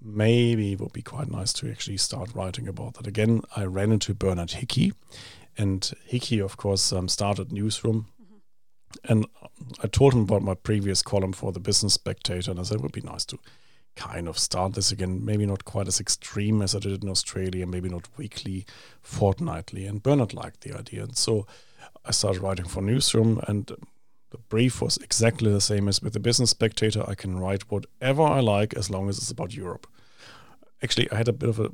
maybe 0.00 0.72
it 0.72 0.80
would 0.80 0.92
be 0.92 1.02
quite 1.02 1.28
nice 1.28 1.52
to 1.54 1.68
actually 1.68 1.96
start 1.96 2.32
writing 2.36 2.68
about 2.68 2.94
that 2.94 3.08
again. 3.08 3.42
I 3.56 3.64
ran 3.64 3.90
into 3.90 4.14
Bernard 4.14 4.52
Hickey, 4.52 4.92
and 5.56 5.90
Hickey, 6.04 6.40
of 6.40 6.56
course, 6.56 6.92
um, 6.92 7.08
started 7.08 7.50
Newsroom. 7.50 8.06
Mm-hmm. 8.22 9.12
And 9.12 9.26
I 9.82 9.88
told 9.88 10.14
him 10.14 10.20
about 10.20 10.42
my 10.42 10.54
previous 10.54 11.02
column 11.02 11.32
for 11.32 11.50
the 11.50 11.58
Business 11.58 11.94
Spectator, 11.94 12.52
and 12.52 12.60
I 12.60 12.62
said 12.62 12.76
it 12.76 12.82
would 12.82 12.92
be 12.92 13.00
nice 13.00 13.24
to 13.26 13.40
kind 13.96 14.28
of 14.28 14.38
start 14.38 14.74
this 14.74 14.92
again. 14.92 15.24
Maybe 15.24 15.46
not 15.46 15.64
quite 15.64 15.88
as 15.88 15.98
extreme 15.98 16.62
as 16.62 16.76
I 16.76 16.78
did 16.78 17.02
in 17.02 17.10
Australia, 17.10 17.66
maybe 17.66 17.88
not 17.88 18.08
weekly, 18.16 18.66
fortnightly. 19.02 19.84
And 19.84 20.00
Bernard 20.00 20.32
liked 20.32 20.60
the 20.60 20.78
idea. 20.78 21.02
And 21.02 21.16
so 21.16 21.48
I 22.04 22.12
started 22.12 22.40
writing 22.40 22.66
for 22.66 22.80
Newsroom, 22.80 23.40
and 23.48 23.72
the 24.30 24.38
brief 24.38 24.82
was 24.82 24.96
exactly 24.98 25.50
the 25.50 25.60
same 25.60 25.88
as 25.88 26.02
with 26.02 26.12
the 26.12 26.20
Business 26.20 26.50
Spectator. 26.50 27.04
I 27.08 27.14
can 27.14 27.38
write 27.38 27.70
whatever 27.70 28.22
I 28.22 28.40
like 28.40 28.74
as 28.74 28.90
long 28.90 29.08
as 29.08 29.18
it's 29.18 29.30
about 29.30 29.54
Europe 29.54 29.86
actually, 30.82 31.10
I 31.10 31.16
had 31.16 31.28
a 31.28 31.32
bit 31.32 31.48
of 31.48 31.58
a 31.58 31.70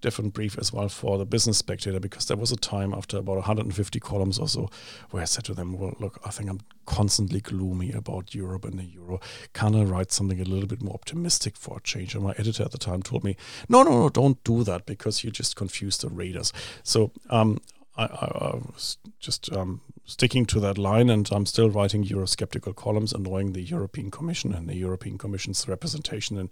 different 0.00 0.34
brief 0.34 0.58
as 0.58 0.72
well 0.72 0.88
for 0.88 1.18
the 1.18 1.26
Business 1.26 1.58
Spectator 1.58 2.00
because 2.00 2.26
there 2.26 2.36
was 2.36 2.50
a 2.50 2.56
time 2.56 2.92
after 2.92 3.18
about 3.18 3.36
150 3.36 4.00
columns 4.00 4.38
or 4.38 4.48
so 4.48 4.68
where 5.10 5.22
I 5.22 5.26
said 5.26 5.44
to 5.44 5.54
them, 5.54 5.78
"Well, 5.78 5.94
look, 6.00 6.20
I 6.24 6.30
think 6.30 6.50
I'm 6.50 6.60
constantly 6.86 7.40
gloomy 7.40 7.92
about 7.92 8.34
Europe 8.34 8.64
and 8.64 8.78
the 8.78 8.84
euro. 8.84 9.20
Can 9.52 9.74
I 9.74 9.84
write 9.84 10.12
something 10.12 10.40
a 10.40 10.44
little 10.44 10.66
bit 10.66 10.82
more 10.82 10.94
optimistic 10.94 11.56
for 11.56 11.78
a 11.78 11.80
change?" 11.80 12.14
And 12.14 12.24
my 12.24 12.34
editor 12.38 12.64
at 12.64 12.72
the 12.72 12.78
time 12.78 13.02
told 13.02 13.24
me, 13.24 13.36
"No, 13.68 13.82
no, 13.82 13.90
no, 13.90 14.08
don't 14.08 14.42
do 14.44 14.64
that 14.64 14.86
because 14.86 15.22
you 15.22 15.30
just 15.30 15.56
confuse 15.56 15.98
the 15.98 16.08
readers." 16.08 16.52
So 16.82 17.12
um, 17.30 17.60
I, 17.98 18.04
I, 18.04 18.26
I, 18.52 18.56
was 18.56 18.96
just 19.18 19.52
um, 19.52 19.80
sticking 20.04 20.46
to 20.46 20.60
that 20.60 20.78
line, 20.78 21.10
and 21.10 21.28
I'm 21.32 21.46
still 21.46 21.68
writing 21.68 22.04
Eurosceptical 22.04 22.74
columns, 22.74 23.12
annoying 23.12 23.52
the 23.52 23.62
European 23.62 24.10
Commission 24.10 24.54
and 24.54 24.68
the 24.68 24.76
European 24.76 25.18
Commission's 25.18 25.66
representation 25.66 26.38
in 26.38 26.48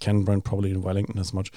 Canberra 0.00 0.40
probably 0.40 0.70
in 0.70 0.82
Wellington 0.82 1.18
as 1.18 1.34
much. 1.34 1.52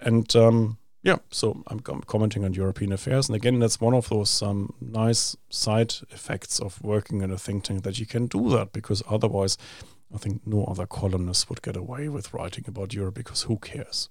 And 0.00 0.34
um, 0.34 0.78
yeah, 1.02 1.16
so 1.30 1.62
I'm 1.66 1.80
com- 1.80 2.02
commenting 2.06 2.44
on 2.44 2.54
European 2.54 2.92
affairs. 2.92 3.28
And 3.28 3.36
again, 3.36 3.58
that's 3.58 3.80
one 3.80 3.94
of 3.94 4.08
those 4.08 4.42
um, 4.42 4.72
nice 4.80 5.36
side 5.50 5.94
effects 6.10 6.58
of 6.58 6.82
working 6.82 7.20
in 7.20 7.30
a 7.30 7.38
think 7.38 7.64
tank 7.64 7.82
that 7.82 8.00
you 8.00 8.06
can 8.06 8.26
do 8.26 8.48
that 8.50 8.72
because 8.72 9.02
otherwise, 9.08 9.58
I 10.14 10.16
think 10.16 10.46
no 10.46 10.64
other 10.64 10.86
columnist 10.86 11.50
would 11.50 11.60
get 11.60 11.76
away 11.76 12.08
with 12.08 12.32
writing 12.32 12.64
about 12.66 12.94
Europe 12.94 13.16
because 13.16 13.42
who 13.42 13.58
cares? 13.58 14.08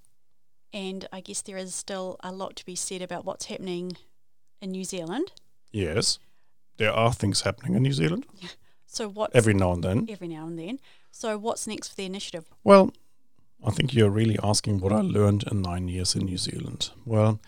And 0.71 1.07
I 1.11 1.21
guess 1.21 1.41
there 1.41 1.57
is 1.57 1.73
still 1.73 2.17
a 2.23 2.31
lot 2.31 2.55
to 2.57 2.65
be 2.65 2.75
said 2.75 3.01
about 3.01 3.25
what's 3.25 3.45
happening 3.45 3.97
in 4.63 4.71
New 4.71 4.85
Zealand. 4.85 5.31
Yes, 5.71 6.19
there 6.77 6.93
are 6.93 7.13
things 7.13 7.41
happening 7.41 7.75
in 7.75 7.83
New 7.83 7.93
Zealand. 7.93 8.25
So 8.85 9.09
what? 9.09 9.31
Every 9.35 9.53
now 9.53 9.73
and 9.73 9.83
then. 9.83 10.07
Every 10.09 10.27
now 10.27 10.47
and 10.47 10.57
then. 10.57 10.79
So 11.11 11.37
what's 11.37 11.67
next 11.67 11.89
for 11.89 11.95
the 11.95 12.05
initiative? 12.05 12.45
Well, 12.63 12.93
I 13.65 13.71
think 13.71 13.93
you're 13.93 14.09
really 14.09 14.37
asking 14.41 14.79
what 14.79 14.93
I 14.93 15.01
learned 15.01 15.43
in 15.51 15.61
nine 15.61 15.87
years 15.87 16.15
in 16.15 16.25
New 16.25 16.37
Zealand. 16.37 16.91
Well, 17.05 17.39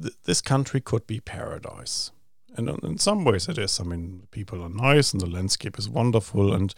th- 0.00 0.14
this 0.24 0.40
country 0.40 0.80
could 0.80 1.06
be 1.06 1.20
paradise. 1.20 2.10
And 2.56 2.68
in 2.82 2.98
some 2.98 3.24
ways 3.24 3.48
it 3.48 3.58
is. 3.58 3.80
I 3.80 3.84
mean, 3.84 4.26
people 4.30 4.62
are 4.62 4.68
nice 4.68 5.12
and 5.12 5.20
the 5.20 5.26
landscape 5.26 5.78
is 5.78 5.88
wonderful 5.88 6.52
and 6.52 6.74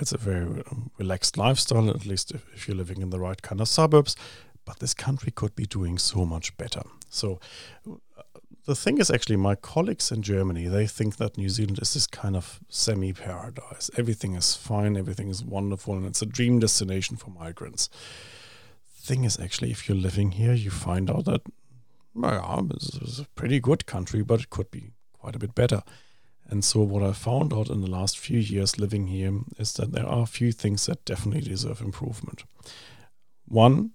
it's 0.00 0.12
a 0.12 0.18
very 0.18 0.62
um, 0.70 0.90
relaxed 0.98 1.36
lifestyle, 1.36 1.90
at 1.90 2.06
least 2.06 2.30
if, 2.30 2.46
if 2.54 2.68
you're 2.68 2.76
living 2.76 3.02
in 3.02 3.10
the 3.10 3.18
right 3.18 3.42
kind 3.42 3.60
of 3.60 3.68
suburbs. 3.68 4.16
But 4.64 4.78
this 4.78 4.94
country 4.94 5.32
could 5.32 5.54
be 5.56 5.66
doing 5.66 5.98
so 5.98 6.24
much 6.24 6.56
better. 6.56 6.82
So 7.08 7.40
uh, 7.86 8.22
the 8.68 8.76
thing 8.76 8.98
is 8.98 9.10
actually 9.10 9.36
my 9.36 9.54
colleagues 9.54 10.12
in 10.12 10.20
Germany, 10.20 10.68
they 10.68 10.86
think 10.86 11.16
that 11.16 11.38
New 11.38 11.48
Zealand 11.48 11.78
is 11.80 11.94
this 11.94 12.06
kind 12.06 12.36
of 12.36 12.60
semi-paradise. 12.68 13.90
Everything 13.96 14.34
is 14.34 14.54
fine, 14.56 14.94
everything 14.94 15.30
is 15.30 15.42
wonderful, 15.42 15.94
and 15.94 16.04
it's 16.04 16.20
a 16.20 16.26
dream 16.26 16.58
destination 16.58 17.16
for 17.16 17.30
migrants. 17.30 17.88
Thing 18.94 19.24
is 19.24 19.40
actually 19.40 19.70
if 19.70 19.88
you're 19.88 19.96
living 19.96 20.32
here, 20.32 20.52
you 20.52 20.68
find 20.68 21.10
out 21.10 21.24
that 21.24 21.40
well, 22.14 22.68
this 22.70 22.90
is 22.96 23.20
a 23.20 23.24
pretty 23.34 23.58
good 23.58 23.86
country, 23.86 24.22
but 24.22 24.40
it 24.40 24.50
could 24.50 24.70
be 24.70 24.90
quite 25.14 25.34
a 25.34 25.38
bit 25.38 25.54
better. 25.54 25.82
And 26.46 26.62
so 26.62 26.82
what 26.82 27.02
I 27.02 27.12
found 27.12 27.54
out 27.54 27.70
in 27.70 27.80
the 27.80 27.90
last 27.90 28.18
few 28.18 28.38
years 28.38 28.78
living 28.78 29.06
here 29.06 29.32
is 29.56 29.72
that 29.74 29.92
there 29.92 30.06
are 30.06 30.24
a 30.24 30.26
few 30.26 30.52
things 30.52 30.84
that 30.84 31.06
definitely 31.06 31.40
deserve 31.40 31.80
improvement. 31.80 32.44
One, 33.46 33.92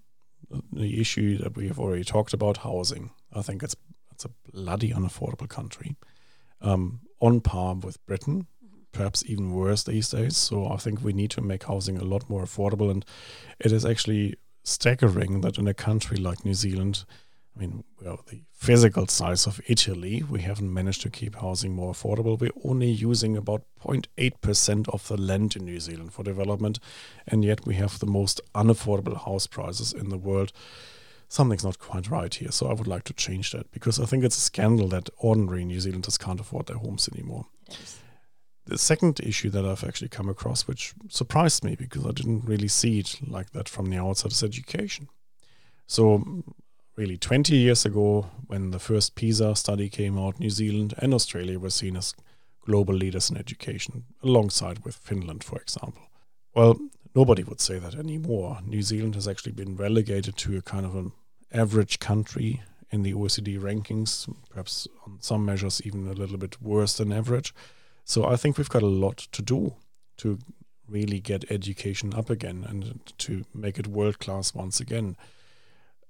the 0.72 1.00
issue 1.00 1.38
that 1.38 1.54
we 1.54 1.68
have 1.68 1.78
already 1.78 2.02
talked 2.02 2.32
about, 2.34 2.58
housing. 2.58 3.10
I 3.32 3.42
think 3.42 3.62
it's 3.62 3.76
it's 4.14 4.24
a 4.24 4.30
bloody 4.52 4.90
unaffordable 4.90 5.48
country, 5.48 5.96
um, 6.60 7.00
on 7.20 7.40
par 7.40 7.74
with 7.74 8.04
Britain, 8.06 8.46
perhaps 8.92 9.24
even 9.26 9.52
worse 9.52 9.82
these 9.82 10.08
days. 10.08 10.36
So 10.36 10.68
I 10.68 10.76
think 10.76 11.02
we 11.02 11.12
need 11.12 11.30
to 11.32 11.40
make 11.40 11.64
housing 11.64 11.98
a 11.98 12.04
lot 12.04 12.30
more 12.30 12.44
affordable. 12.44 12.90
And 12.90 13.04
it 13.58 13.72
is 13.72 13.84
actually 13.84 14.36
staggering 14.62 15.40
that 15.42 15.58
in 15.58 15.66
a 15.66 15.74
country 15.74 16.16
like 16.16 16.44
New 16.44 16.54
Zealand, 16.54 17.04
I 17.56 17.60
mean, 17.60 17.84
well, 18.02 18.20
the 18.28 18.42
physical 18.52 19.06
size 19.06 19.46
of 19.46 19.60
Italy, 19.68 20.24
we 20.28 20.40
haven't 20.40 20.72
managed 20.72 21.02
to 21.02 21.10
keep 21.10 21.36
housing 21.36 21.72
more 21.72 21.92
affordable. 21.92 22.38
We're 22.38 22.50
only 22.64 22.90
using 22.90 23.36
about 23.36 23.62
0.8% 23.84 24.88
of 24.88 25.06
the 25.06 25.16
land 25.16 25.54
in 25.54 25.64
New 25.64 25.78
Zealand 25.78 26.12
for 26.12 26.24
development, 26.24 26.80
and 27.28 27.44
yet 27.44 27.64
we 27.64 27.74
have 27.74 27.98
the 27.98 28.06
most 28.06 28.40
unaffordable 28.54 29.24
house 29.24 29.46
prices 29.46 29.92
in 29.92 30.08
the 30.08 30.18
world 30.18 30.52
something's 31.34 31.64
not 31.64 31.80
quite 31.80 32.08
right 32.08 32.32
here. 32.32 32.52
So 32.52 32.68
I 32.68 32.74
would 32.74 32.86
like 32.86 33.02
to 33.04 33.12
change 33.12 33.50
that 33.52 33.70
because 33.72 33.98
I 33.98 34.04
think 34.06 34.22
it's 34.22 34.38
a 34.38 34.40
scandal 34.40 34.86
that 34.88 35.10
ordinary 35.18 35.64
New 35.64 35.80
Zealanders 35.80 36.16
can't 36.16 36.38
afford 36.38 36.66
their 36.66 36.76
homes 36.76 37.08
anymore. 37.12 37.46
The 38.66 38.78
second 38.78 39.20
issue 39.20 39.50
that 39.50 39.66
I've 39.66 39.82
actually 39.82 40.08
come 40.08 40.28
across, 40.28 40.68
which 40.68 40.94
surprised 41.08 41.64
me 41.64 41.74
because 41.74 42.06
I 42.06 42.12
didn't 42.12 42.44
really 42.44 42.68
see 42.68 43.00
it 43.00 43.18
like 43.26 43.50
that 43.50 43.68
from 43.68 43.90
the 43.90 43.98
outside, 43.98 44.30
is 44.30 44.44
education. 44.44 45.08
So, 45.86 46.44
really, 46.96 47.18
20 47.18 47.56
years 47.56 47.84
ago, 47.84 48.30
when 48.46 48.70
the 48.70 48.78
first 48.78 49.16
PISA 49.16 49.56
study 49.56 49.88
came 49.88 50.16
out, 50.16 50.38
New 50.38 50.50
Zealand 50.50 50.94
and 50.98 51.12
Australia 51.12 51.58
were 51.58 51.68
seen 51.68 51.96
as 51.96 52.14
global 52.64 52.94
leaders 52.94 53.28
in 53.28 53.36
education, 53.36 54.04
alongside 54.22 54.84
with 54.84 54.96
Finland, 54.96 55.42
for 55.42 55.58
example. 55.58 56.02
Well, 56.54 56.78
nobody 57.14 57.42
would 57.42 57.60
say 57.60 57.78
that 57.80 57.96
anymore. 57.96 58.60
New 58.64 58.82
Zealand 58.82 59.16
has 59.16 59.28
actually 59.28 59.52
been 59.52 59.76
relegated 59.76 60.36
to 60.36 60.56
a 60.56 60.62
kind 60.62 60.86
of 60.86 60.94
an 60.94 61.12
average 61.54 61.98
country 61.98 62.62
in 62.90 63.02
the 63.02 63.14
OECD 63.14 63.58
rankings, 63.58 64.32
perhaps 64.50 64.86
on 65.06 65.18
some 65.20 65.44
measures 65.44 65.80
even 65.84 66.06
a 66.06 66.12
little 66.12 66.36
bit 66.36 66.60
worse 66.60 66.96
than 66.96 67.12
average. 67.12 67.54
So 68.04 68.26
I 68.26 68.36
think 68.36 68.58
we've 68.58 68.68
got 68.68 68.82
a 68.82 68.86
lot 68.86 69.16
to 69.32 69.42
do 69.42 69.74
to 70.18 70.38
really 70.88 71.20
get 71.20 71.50
education 71.50 72.12
up 72.14 72.28
again 72.30 72.64
and 72.68 73.00
to 73.18 73.44
make 73.54 73.78
it 73.78 73.86
world 73.86 74.18
class 74.18 74.54
once 74.54 74.80
again. 74.80 75.16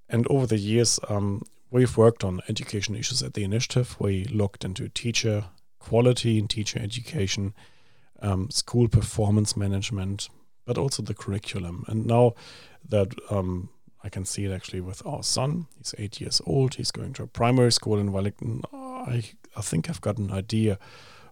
And 0.09 0.27
over 0.29 0.47
the 0.47 0.59
years, 0.59 0.99
um, 1.09 1.43
we've 1.71 1.97
worked 1.97 2.25
on 2.25 2.41
education 2.49 2.95
issues 2.95 3.23
at 3.23 3.35
the 3.35 3.45
initiative. 3.45 3.97
We 3.99 4.25
looked 4.25 4.65
into 4.65 4.89
teacher 4.89 5.45
quality 5.79 6.39
in 6.39 6.49
teacher 6.49 6.79
education, 6.81 7.55
um, 8.21 8.51
school 8.51 8.89
performance 8.89 9.57
management, 9.57 10.29
but 10.65 10.79
also 10.79 11.03
the 11.03 11.15
curriculum. 11.15 11.85
And 11.89 12.07
now 12.07 12.35
that 12.89 13.15
um, 13.31 13.69
I 14.05 14.11
can 14.11 14.27
see 14.27 14.45
it 14.45 14.53
actually 14.53 14.83
with 14.83 15.05
our 15.07 15.23
son, 15.23 15.67
he's 15.79 15.95
eight 15.97 16.21
years 16.21 16.43
old, 16.47 16.75
he's 16.75 16.91
going 16.91 17.15
to 17.15 17.23
a 17.23 17.27
primary 17.27 17.73
school 17.73 17.99
in 17.99 18.13
Wellington. 18.13 18.63
I, 18.73 19.25
I 19.57 19.63
think 19.63 19.89
I've 19.89 20.03
got 20.03 20.19
an 20.19 20.31
idea 20.31 20.79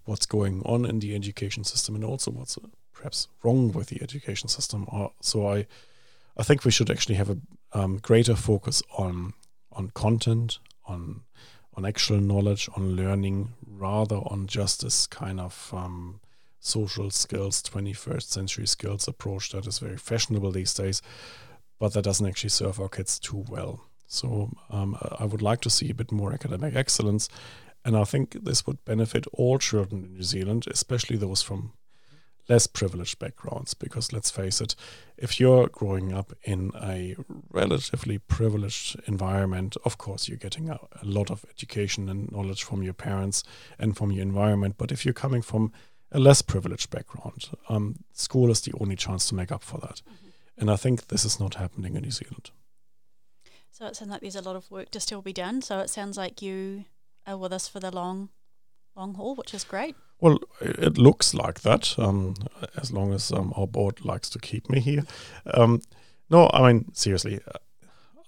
what's 0.05 0.25
going 0.25 0.63
on 0.65 0.87
in 0.87 0.99
the 0.99 1.15
education 1.15 1.65
system 1.65 1.95
and 1.95 2.05
also 2.05 2.31
what's 2.31 2.59
perhaps 2.95 3.29
wrong 3.43 3.73
with 3.73 3.89
the 3.89 4.03
education 4.03 4.49
system. 4.49 4.89
Uh, 4.91 5.09
so 5.21 5.47
I, 5.47 5.67
I 6.37 6.43
think 6.43 6.65
we 6.65 6.71
should 6.71 6.91
actually 6.91 7.17
have 7.17 7.31
a 7.31 7.39
um, 7.75 7.99
greater 7.99 8.37
focus 8.37 8.83
on 8.97 9.35
on 9.73 9.91
content, 9.91 10.59
on 10.87 11.23
on 11.75 11.85
actual 11.85 12.21
knowledge, 12.21 12.69
on 12.77 12.97
learning, 12.97 13.55
rather 13.67 14.17
on 14.17 14.47
just 14.47 14.83
this 14.83 15.07
kind 15.07 15.41
of 15.41 15.71
um, 15.73 16.21
social 16.61 17.11
skills, 17.11 17.63
21st 17.63 18.23
century 18.23 18.67
skills 18.67 19.09
approach 19.09 19.51
that 19.51 19.67
is 19.67 19.79
very 19.79 19.97
fashionable 19.97 20.53
these 20.53 20.75
days, 20.75 21.01
but 21.83 21.95
that 21.95 22.05
doesn't 22.05 22.29
actually 22.29 22.49
serve 22.49 22.79
our 22.79 22.89
kids 22.89 23.19
too 23.19 23.45
well. 23.49 23.81
So 24.07 24.53
um, 24.71 24.97
I 25.19 25.25
would 25.25 25.43
like 25.43 25.61
to 25.63 25.69
see 25.69 25.91
a 25.91 25.95
bit 25.95 26.13
more 26.13 26.33
academic 26.33 26.77
excellence. 26.77 27.29
And 27.85 27.97
I 27.97 28.05
think 28.05 28.45
this 28.45 28.65
would 28.69 28.85
benefit 28.85 29.27
all 29.33 29.59
children 29.59 30.05
in 30.05 30.13
New 30.13 30.23
Zealand, 30.23 30.67
especially 30.71 31.17
those 31.17 31.43
from 31.43 31.73
less 32.49 32.69
privileged 32.69 33.19
backgrounds. 33.19 33.75
Because 33.75 34.13
let's 34.13 34.31
face 34.31 34.61
it, 34.61 34.77
if 35.17 35.41
you're 35.41 35.67
growing 35.67 36.13
up 36.13 36.33
in 36.45 36.71
a 36.81 37.17
relatively 37.51 38.19
privileged 38.19 39.01
environment, 39.09 39.77
of 39.85 39.99
course, 39.99 40.29
you're 40.29 40.39
getting 40.39 40.71
a, 40.71 40.79
a 41.03 41.05
lot 41.05 41.33
of 41.33 41.45
education 41.51 42.09
and 42.09 42.31
knowledge 42.31 42.63
from 42.63 42.85
your 42.85 42.95
parents 42.95 43.43
and 43.77 43.97
from 43.97 44.13
your 44.13 44.23
environment. 44.23 44.77
But 44.79 44.93
if 44.93 45.05
you're 45.05 45.13
coming 45.13 45.43
from 45.43 45.73
a 46.13 46.21
less 46.21 46.43
privileged 46.43 46.91
background. 46.91 47.51
Um, 47.69 48.05
school 48.13 48.51
is 48.51 48.61
the 48.61 48.75
only 48.79 48.95
chance 48.95 49.29
to 49.31 49.35
make 49.35 49.51
up 49.51 49.65
for 49.65 49.79
that. 49.79 50.03
Mm-hmm. 50.03 50.29
And 50.59 50.71
I 50.71 50.77
think 50.77 51.09
this 51.09 51.25
is 51.25 51.41
not 51.41 51.55
happening 51.55 51.97
in 51.97 52.03
New 52.03 52.11
Zealand. 52.11 52.51
So 53.71 53.87
it 53.87 53.97
sounds 53.97 54.11
like 54.11 54.21
there's 54.21 54.37
a 54.37 54.43
lot 54.43 54.57
of 54.57 54.71
work 54.71 54.91
to 54.91 55.01
still 55.01 55.23
be 55.23 55.33
done. 55.33 55.63
So 55.63 55.79
it 55.81 55.91
sounds 55.91 56.17
like 56.17 56.43
you 56.43 56.85
are 57.27 57.37
with 57.39 57.53
us 57.53 57.69
for 57.69 57.81
the 57.81 57.91
long, 57.91 58.29
long 58.95 59.15
haul, 59.15 59.35
which 59.35 59.55
is 59.55 59.65
great. 59.65 59.97
Well, 60.21 60.39
it 60.61 60.99
looks 60.99 61.35
like 61.35 61.63
that, 61.63 61.99
um, 61.99 62.35
as 62.77 62.93
long 62.93 63.13
as 63.13 63.33
um, 63.33 63.53
our 63.57 63.67
board 63.67 64.05
likes 64.05 64.31
to 64.31 64.39
keep 64.39 64.71
me 64.71 64.79
here. 64.79 65.05
Um, 65.53 65.81
no, 66.31 66.49
I 66.53 66.73
mean, 66.73 66.95
seriously, 66.95 67.41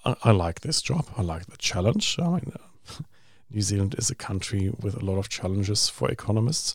I, 0.04 0.16
I, 0.24 0.30
like 0.32 0.60
this 0.60 0.82
job. 0.82 1.06
I 1.16 1.22
like 1.22 1.46
the 1.46 1.56
challenge. 1.56 2.18
I 2.18 2.28
mean, 2.30 2.52
New 3.50 3.62
Zealand 3.62 3.94
is 3.96 4.10
a 4.10 4.14
country 4.16 4.72
with 4.80 5.00
a 5.00 5.04
lot 5.04 5.18
of 5.18 5.28
challenges 5.28 5.88
for 5.88 6.10
economists 6.10 6.74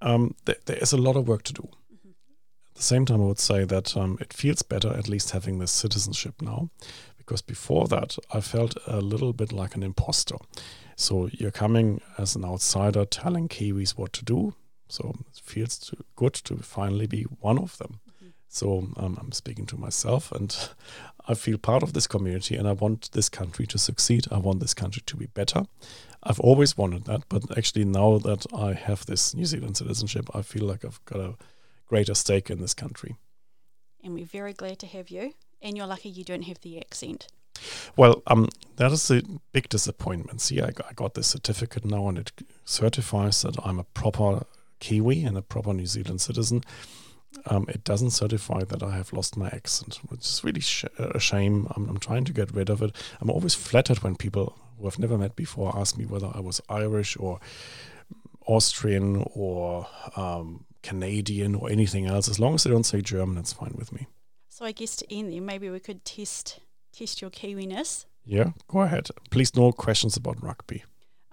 Um, 0.00 0.34
th- 0.44 0.60
there 0.66 0.76
is 0.76 0.92
a 0.92 0.96
lot 0.96 1.16
of 1.16 1.26
work 1.26 1.42
to 1.44 1.52
do. 1.52 1.68
At 2.78 2.82
the 2.82 2.94
same 2.94 3.06
time, 3.06 3.20
I 3.20 3.24
would 3.24 3.40
say 3.40 3.64
that 3.64 3.96
um, 3.96 4.18
it 4.20 4.32
feels 4.32 4.62
better 4.62 4.94
at 4.94 5.08
least 5.08 5.32
having 5.32 5.58
this 5.58 5.72
citizenship 5.72 6.40
now, 6.40 6.70
because 7.16 7.42
before 7.42 7.88
that, 7.88 8.16
I 8.32 8.40
felt 8.40 8.76
a 8.86 9.00
little 9.00 9.32
bit 9.32 9.50
like 9.50 9.74
an 9.74 9.82
imposter. 9.82 10.36
So 10.94 11.28
you're 11.32 11.50
coming 11.50 12.00
as 12.18 12.36
an 12.36 12.44
outsider 12.44 13.04
telling 13.04 13.48
Kiwis 13.48 13.98
what 13.98 14.12
to 14.12 14.24
do. 14.24 14.54
So 14.88 15.12
it 15.28 15.40
feels 15.42 15.92
good 16.14 16.34
to 16.34 16.58
finally 16.58 17.08
be 17.08 17.24
one 17.40 17.58
of 17.58 17.76
them. 17.78 17.98
Mm-hmm. 18.14 18.28
So 18.46 18.86
um, 18.96 19.18
I'm 19.20 19.32
speaking 19.32 19.66
to 19.66 19.76
myself, 19.76 20.30
and 20.30 20.56
I 21.28 21.34
feel 21.34 21.58
part 21.58 21.82
of 21.82 21.94
this 21.94 22.06
community, 22.06 22.54
and 22.54 22.68
I 22.68 22.74
want 22.74 23.10
this 23.10 23.28
country 23.28 23.66
to 23.66 23.78
succeed. 23.78 24.28
I 24.30 24.38
want 24.38 24.60
this 24.60 24.74
country 24.74 25.02
to 25.04 25.16
be 25.16 25.26
better. 25.26 25.64
I've 26.22 26.38
always 26.38 26.78
wanted 26.78 27.06
that, 27.06 27.22
but 27.28 27.58
actually 27.58 27.86
now 27.86 28.18
that 28.18 28.46
I 28.54 28.74
have 28.74 29.04
this 29.06 29.34
New 29.34 29.46
Zealand 29.46 29.78
citizenship, 29.78 30.30
I 30.32 30.42
feel 30.42 30.64
like 30.64 30.84
I've 30.84 31.04
got 31.06 31.18
a 31.18 31.34
greater 31.88 32.14
stake 32.14 32.50
in 32.50 32.60
this 32.60 32.74
country. 32.74 33.16
And 34.04 34.14
we're 34.14 34.24
very 34.24 34.52
glad 34.52 34.78
to 34.80 34.86
have 34.86 35.08
you. 35.08 35.34
And 35.60 35.76
you're 35.76 35.86
lucky 35.86 36.08
you 36.08 36.24
don't 36.24 36.42
have 36.42 36.60
the 36.60 36.78
accent. 36.78 37.26
Well, 37.96 38.22
um, 38.28 38.48
that 38.76 38.92
is 38.92 39.10
a 39.10 39.22
big 39.52 39.68
disappointment. 39.68 40.40
See, 40.40 40.62
I 40.62 40.70
got 40.94 41.14
this 41.14 41.26
certificate 41.26 41.84
now, 41.84 42.08
and 42.08 42.18
it 42.18 42.30
certifies 42.64 43.42
that 43.42 43.56
I'm 43.64 43.80
a 43.80 43.84
proper 43.84 44.46
Kiwi 44.78 45.24
and 45.24 45.36
a 45.36 45.42
proper 45.42 45.72
New 45.74 45.86
Zealand 45.86 46.20
citizen. 46.20 46.62
Um, 47.46 47.66
it 47.68 47.84
doesn't 47.84 48.10
certify 48.10 48.64
that 48.64 48.82
I 48.82 48.96
have 48.96 49.12
lost 49.12 49.36
my 49.36 49.48
accent, 49.48 50.00
which 50.08 50.20
is 50.20 50.42
really 50.44 50.60
sh- 50.60 50.84
a 50.98 51.18
shame. 51.18 51.66
I'm, 51.76 51.88
I'm, 51.88 51.98
trying 51.98 52.24
to 52.24 52.32
get 52.32 52.54
rid 52.54 52.70
of 52.70 52.82
it. 52.82 52.94
I'm 53.20 53.30
always 53.30 53.54
flattered 53.54 54.02
when 54.02 54.16
people 54.16 54.56
who 54.78 54.86
I've 54.86 54.98
never 54.98 55.18
met 55.18 55.36
before 55.36 55.76
ask 55.76 55.98
me 55.98 56.06
whether 56.06 56.30
I 56.32 56.40
was 56.40 56.60
Irish 56.68 57.16
or 57.18 57.38
Austrian 58.46 59.24
or 59.34 59.86
um, 60.16 60.64
Canadian 60.82 61.54
or 61.54 61.70
anything 61.70 62.06
else. 62.06 62.28
As 62.28 62.38
long 62.38 62.54
as 62.54 62.64
they 62.64 62.70
don't 62.70 62.84
say 62.84 63.00
German, 63.00 63.36
that's 63.36 63.52
fine 63.52 63.74
with 63.76 63.92
me. 63.92 64.06
So 64.48 64.64
I 64.64 64.72
guess 64.72 64.96
to 64.96 65.14
end 65.14 65.32
there, 65.32 65.40
maybe 65.40 65.70
we 65.70 65.80
could 65.80 66.04
test 66.04 66.60
test 66.92 67.20
your 67.20 67.30
Kiwiness. 67.30 68.06
Yeah, 68.24 68.50
go 68.66 68.82
ahead. 68.82 69.08
Please, 69.30 69.54
no 69.54 69.72
questions 69.72 70.16
about 70.16 70.42
rugby. 70.42 70.84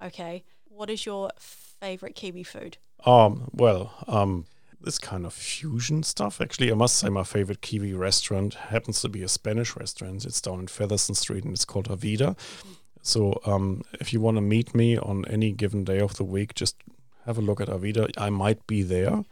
Okay. 0.03 0.43
What 0.65 0.89
is 0.89 1.05
your 1.05 1.31
favorite 1.39 2.15
Kiwi 2.15 2.43
food? 2.43 2.77
Um, 3.05 3.49
well, 3.53 3.93
um, 4.07 4.45
this 4.81 4.97
kind 4.97 5.25
of 5.25 5.33
fusion 5.33 6.03
stuff. 6.03 6.39
Actually, 6.39 6.71
I 6.71 6.75
must 6.75 6.97
say 6.97 7.09
my 7.09 7.23
favorite 7.23 7.61
Kiwi 7.61 7.93
restaurant 7.93 8.53
happens 8.55 9.01
to 9.01 9.09
be 9.09 9.23
a 9.23 9.27
Spanish 9.27 9.75
restaurant. 9.75 10.25
It's 10.25 10.41
down 10.41 10.59
in 10.59 10.67
Featherston 10.67 11.15
Street 11.15 11.43
and 11.43 11.53
it's 11.53 11.65
called 11.65 11.89
Avida. 11.89 12.35
Mm-hmm. 12.35 12.73
So 13.01 13.39
um, 13.45 13.83
if 13.99 14.13
you 14.13 14.19
want 14.19 14.37
to 14.37 14.41
meet 14.41 14.73
me 14.73 14.97
on 14.97 15.25
any 15.25 15.51
given 15.51 15.83
day 15.83 15.99
of 15.99 16.15
the 16.15 16.23
week, 16.23 16.55
just 16.55 16.75
have 17.25 17.37
a 17.37 17.41
look 17.41 17.61
at 17.61 17.67
Avida. 17.67 18.09
I 18.17 18.29
might 18.29 18.65
be 18.67 18.83
there. 18.83 19.23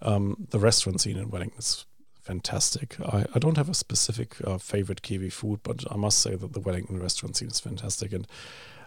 Um, 0.00 0.46
the 0.50 0.58
restaurant 0.58 1.00
scene 1.00 1.16
in 1.16 1.30
Wellington 1.30 1.58
is 1.58 1.86
fantastic. 2.22 2.96
I, 3.00 3.26
I 3.34 3.38
don't 3.38 3.56
have 3.56 3.68
a 3.68 3.74
specific 3.74 4.36
uh, 4.44 4.58
favorite 4.58 5.02
Kiwi 5.02 5.30
food, 5.30 5.60
but 5.62 5.84
I 5.90 5.96
must 5.96 6.18
say 6.18 6.34
that 6.36 6.52
the 6.52 6.60
Wellington 6.60 7.00
restaurant 7.00 7.36
scene 7.36 7.48
is 7.48 7.60
fantastic. 7.60 8.12
And 8.12 8.26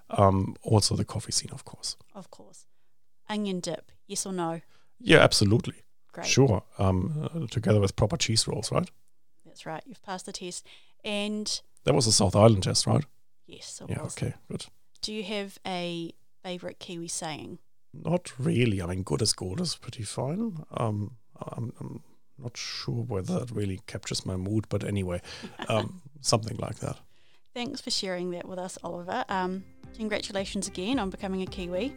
um, 0.09 0.55
also 0.63 0.95
the 0.95 1.05
coffee 1.05 1.31
scene, 1.31 1.51
of 1.51 1.65
course. 1.65 1.95
Of 2.13 2.31
course. 2.31 2.65
Onion 3.29 3.59
dip, 3.59 3.91
yes 4.07 4.25
or 4.25 4.33
no? 4.33 4.61
Yeah, 4.99 5.19
absolutely. 5.19 5.75
Great. 6.11 6.27
Sure. 6.27 6.63
Um, 6.77 7.29
uh, 7.33 7.47
together 7.47 7.81
with 7.81 7.95
proper 7.95 8.17
cheese 8.17 8.47
rolls, 8.47 8.71
right? 8.71 8.89
That's 9.45 9.65
right. 9.65 9.83
You've 9.85 10.03
passed 10.03 10.25
the 10.25 10.31
test. 10.31 10.65
And 11.03 11.61
that 11.83 11.93
was 11.93 12.07
a 12.07 12.11
South 12.11 12.35
Island 12.35 12.63
test, 12.63 12.87
right? 12.87 13.03
Yes. 13.47 13.81
yeah. 13.87 14.01
Was. 14.01 14.17
Okay. 14.17 14.33
Good. 14.49 14.65
Do 15.01 15.13
you 15.13 15.23
have 15.23 15.59
a 15.65 16.13
favorite 16.41 16.79
Kiwi 16.79 17.07
saying? 17.07 17.59
Not 18.03 18.33
really. 18.37 18.81
I 18.81 18.87
mean, 18.87 19.03
good 19.03 19.21
as 19.21 19.31
gold 19.33 19.61
is 19.61 19.75
pretty 19.75 20.03
fine. 20.03 20.57
Um, 20.71 21.11
I'm, 21.39 21.71
I'm 21.79 22.01
not 22.37 22.57
sure 22.57 23.03
whether 23.03 23.39
that 23.39 23.51
really 23.51 23.79
captures 23.87 24.25
my 24.25 24.35
mood, 24.35 24.65
but 24.69 24.83
anyway, 24.83 25.21
um, 25.69 26.01
something 26.21 26.57
like 26.57 26.79
that. 26.79 26.97
Thanks 27.53 27.79
for 27.81 27.91
sharing 27.91 28.31
that 28.31 28.47
with 28.47 28.59
us, 28.59 28.77
Oliver. 28.83 29.23
Um, 29.29 29.63
congratulations 29.95 30.67
again 30.67 30.99
on 30.99 31.09
becoming 31.09 31.41
a 31.41 31.45
Kiwi. 31.45 31.95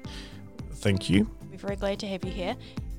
Thank 0.75 1.11
you. 1.11 1.29
We're 1.51 1.59
very 1.59 1.75
glad 1.77 1.99
to 2.01 2.07
have 2.07 2.25
you 2.25 2.31
here. 2.31 2.57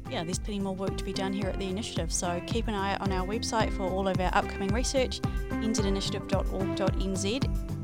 Yeah, 0.09 0.23
there's 0.23 0.39
plenty 0.39 0.59
more 0.59 0.75
work 0.75 0.97
to 0.97 1.03
be 1.03 1.13
done 1.13 1.33
here 1.33 1.47
at 1.47 1.59
the 1.59 1.69
initiative, 1.69 2.11
so 2.11 2.41
keep 2.47 2.67
an 2.67 2.73
eye 2.73 2.97
on 2.97 3.11
our 3.11 3.23
website 3.25 3.71
for 3.71 3.83
all 3.83 4.07
of 4.07 4.19
our 4.19 4.35
upcoming 4.35 4.73
research, 4.73 5.21
nzinitiative.org.nz 5.21 7.78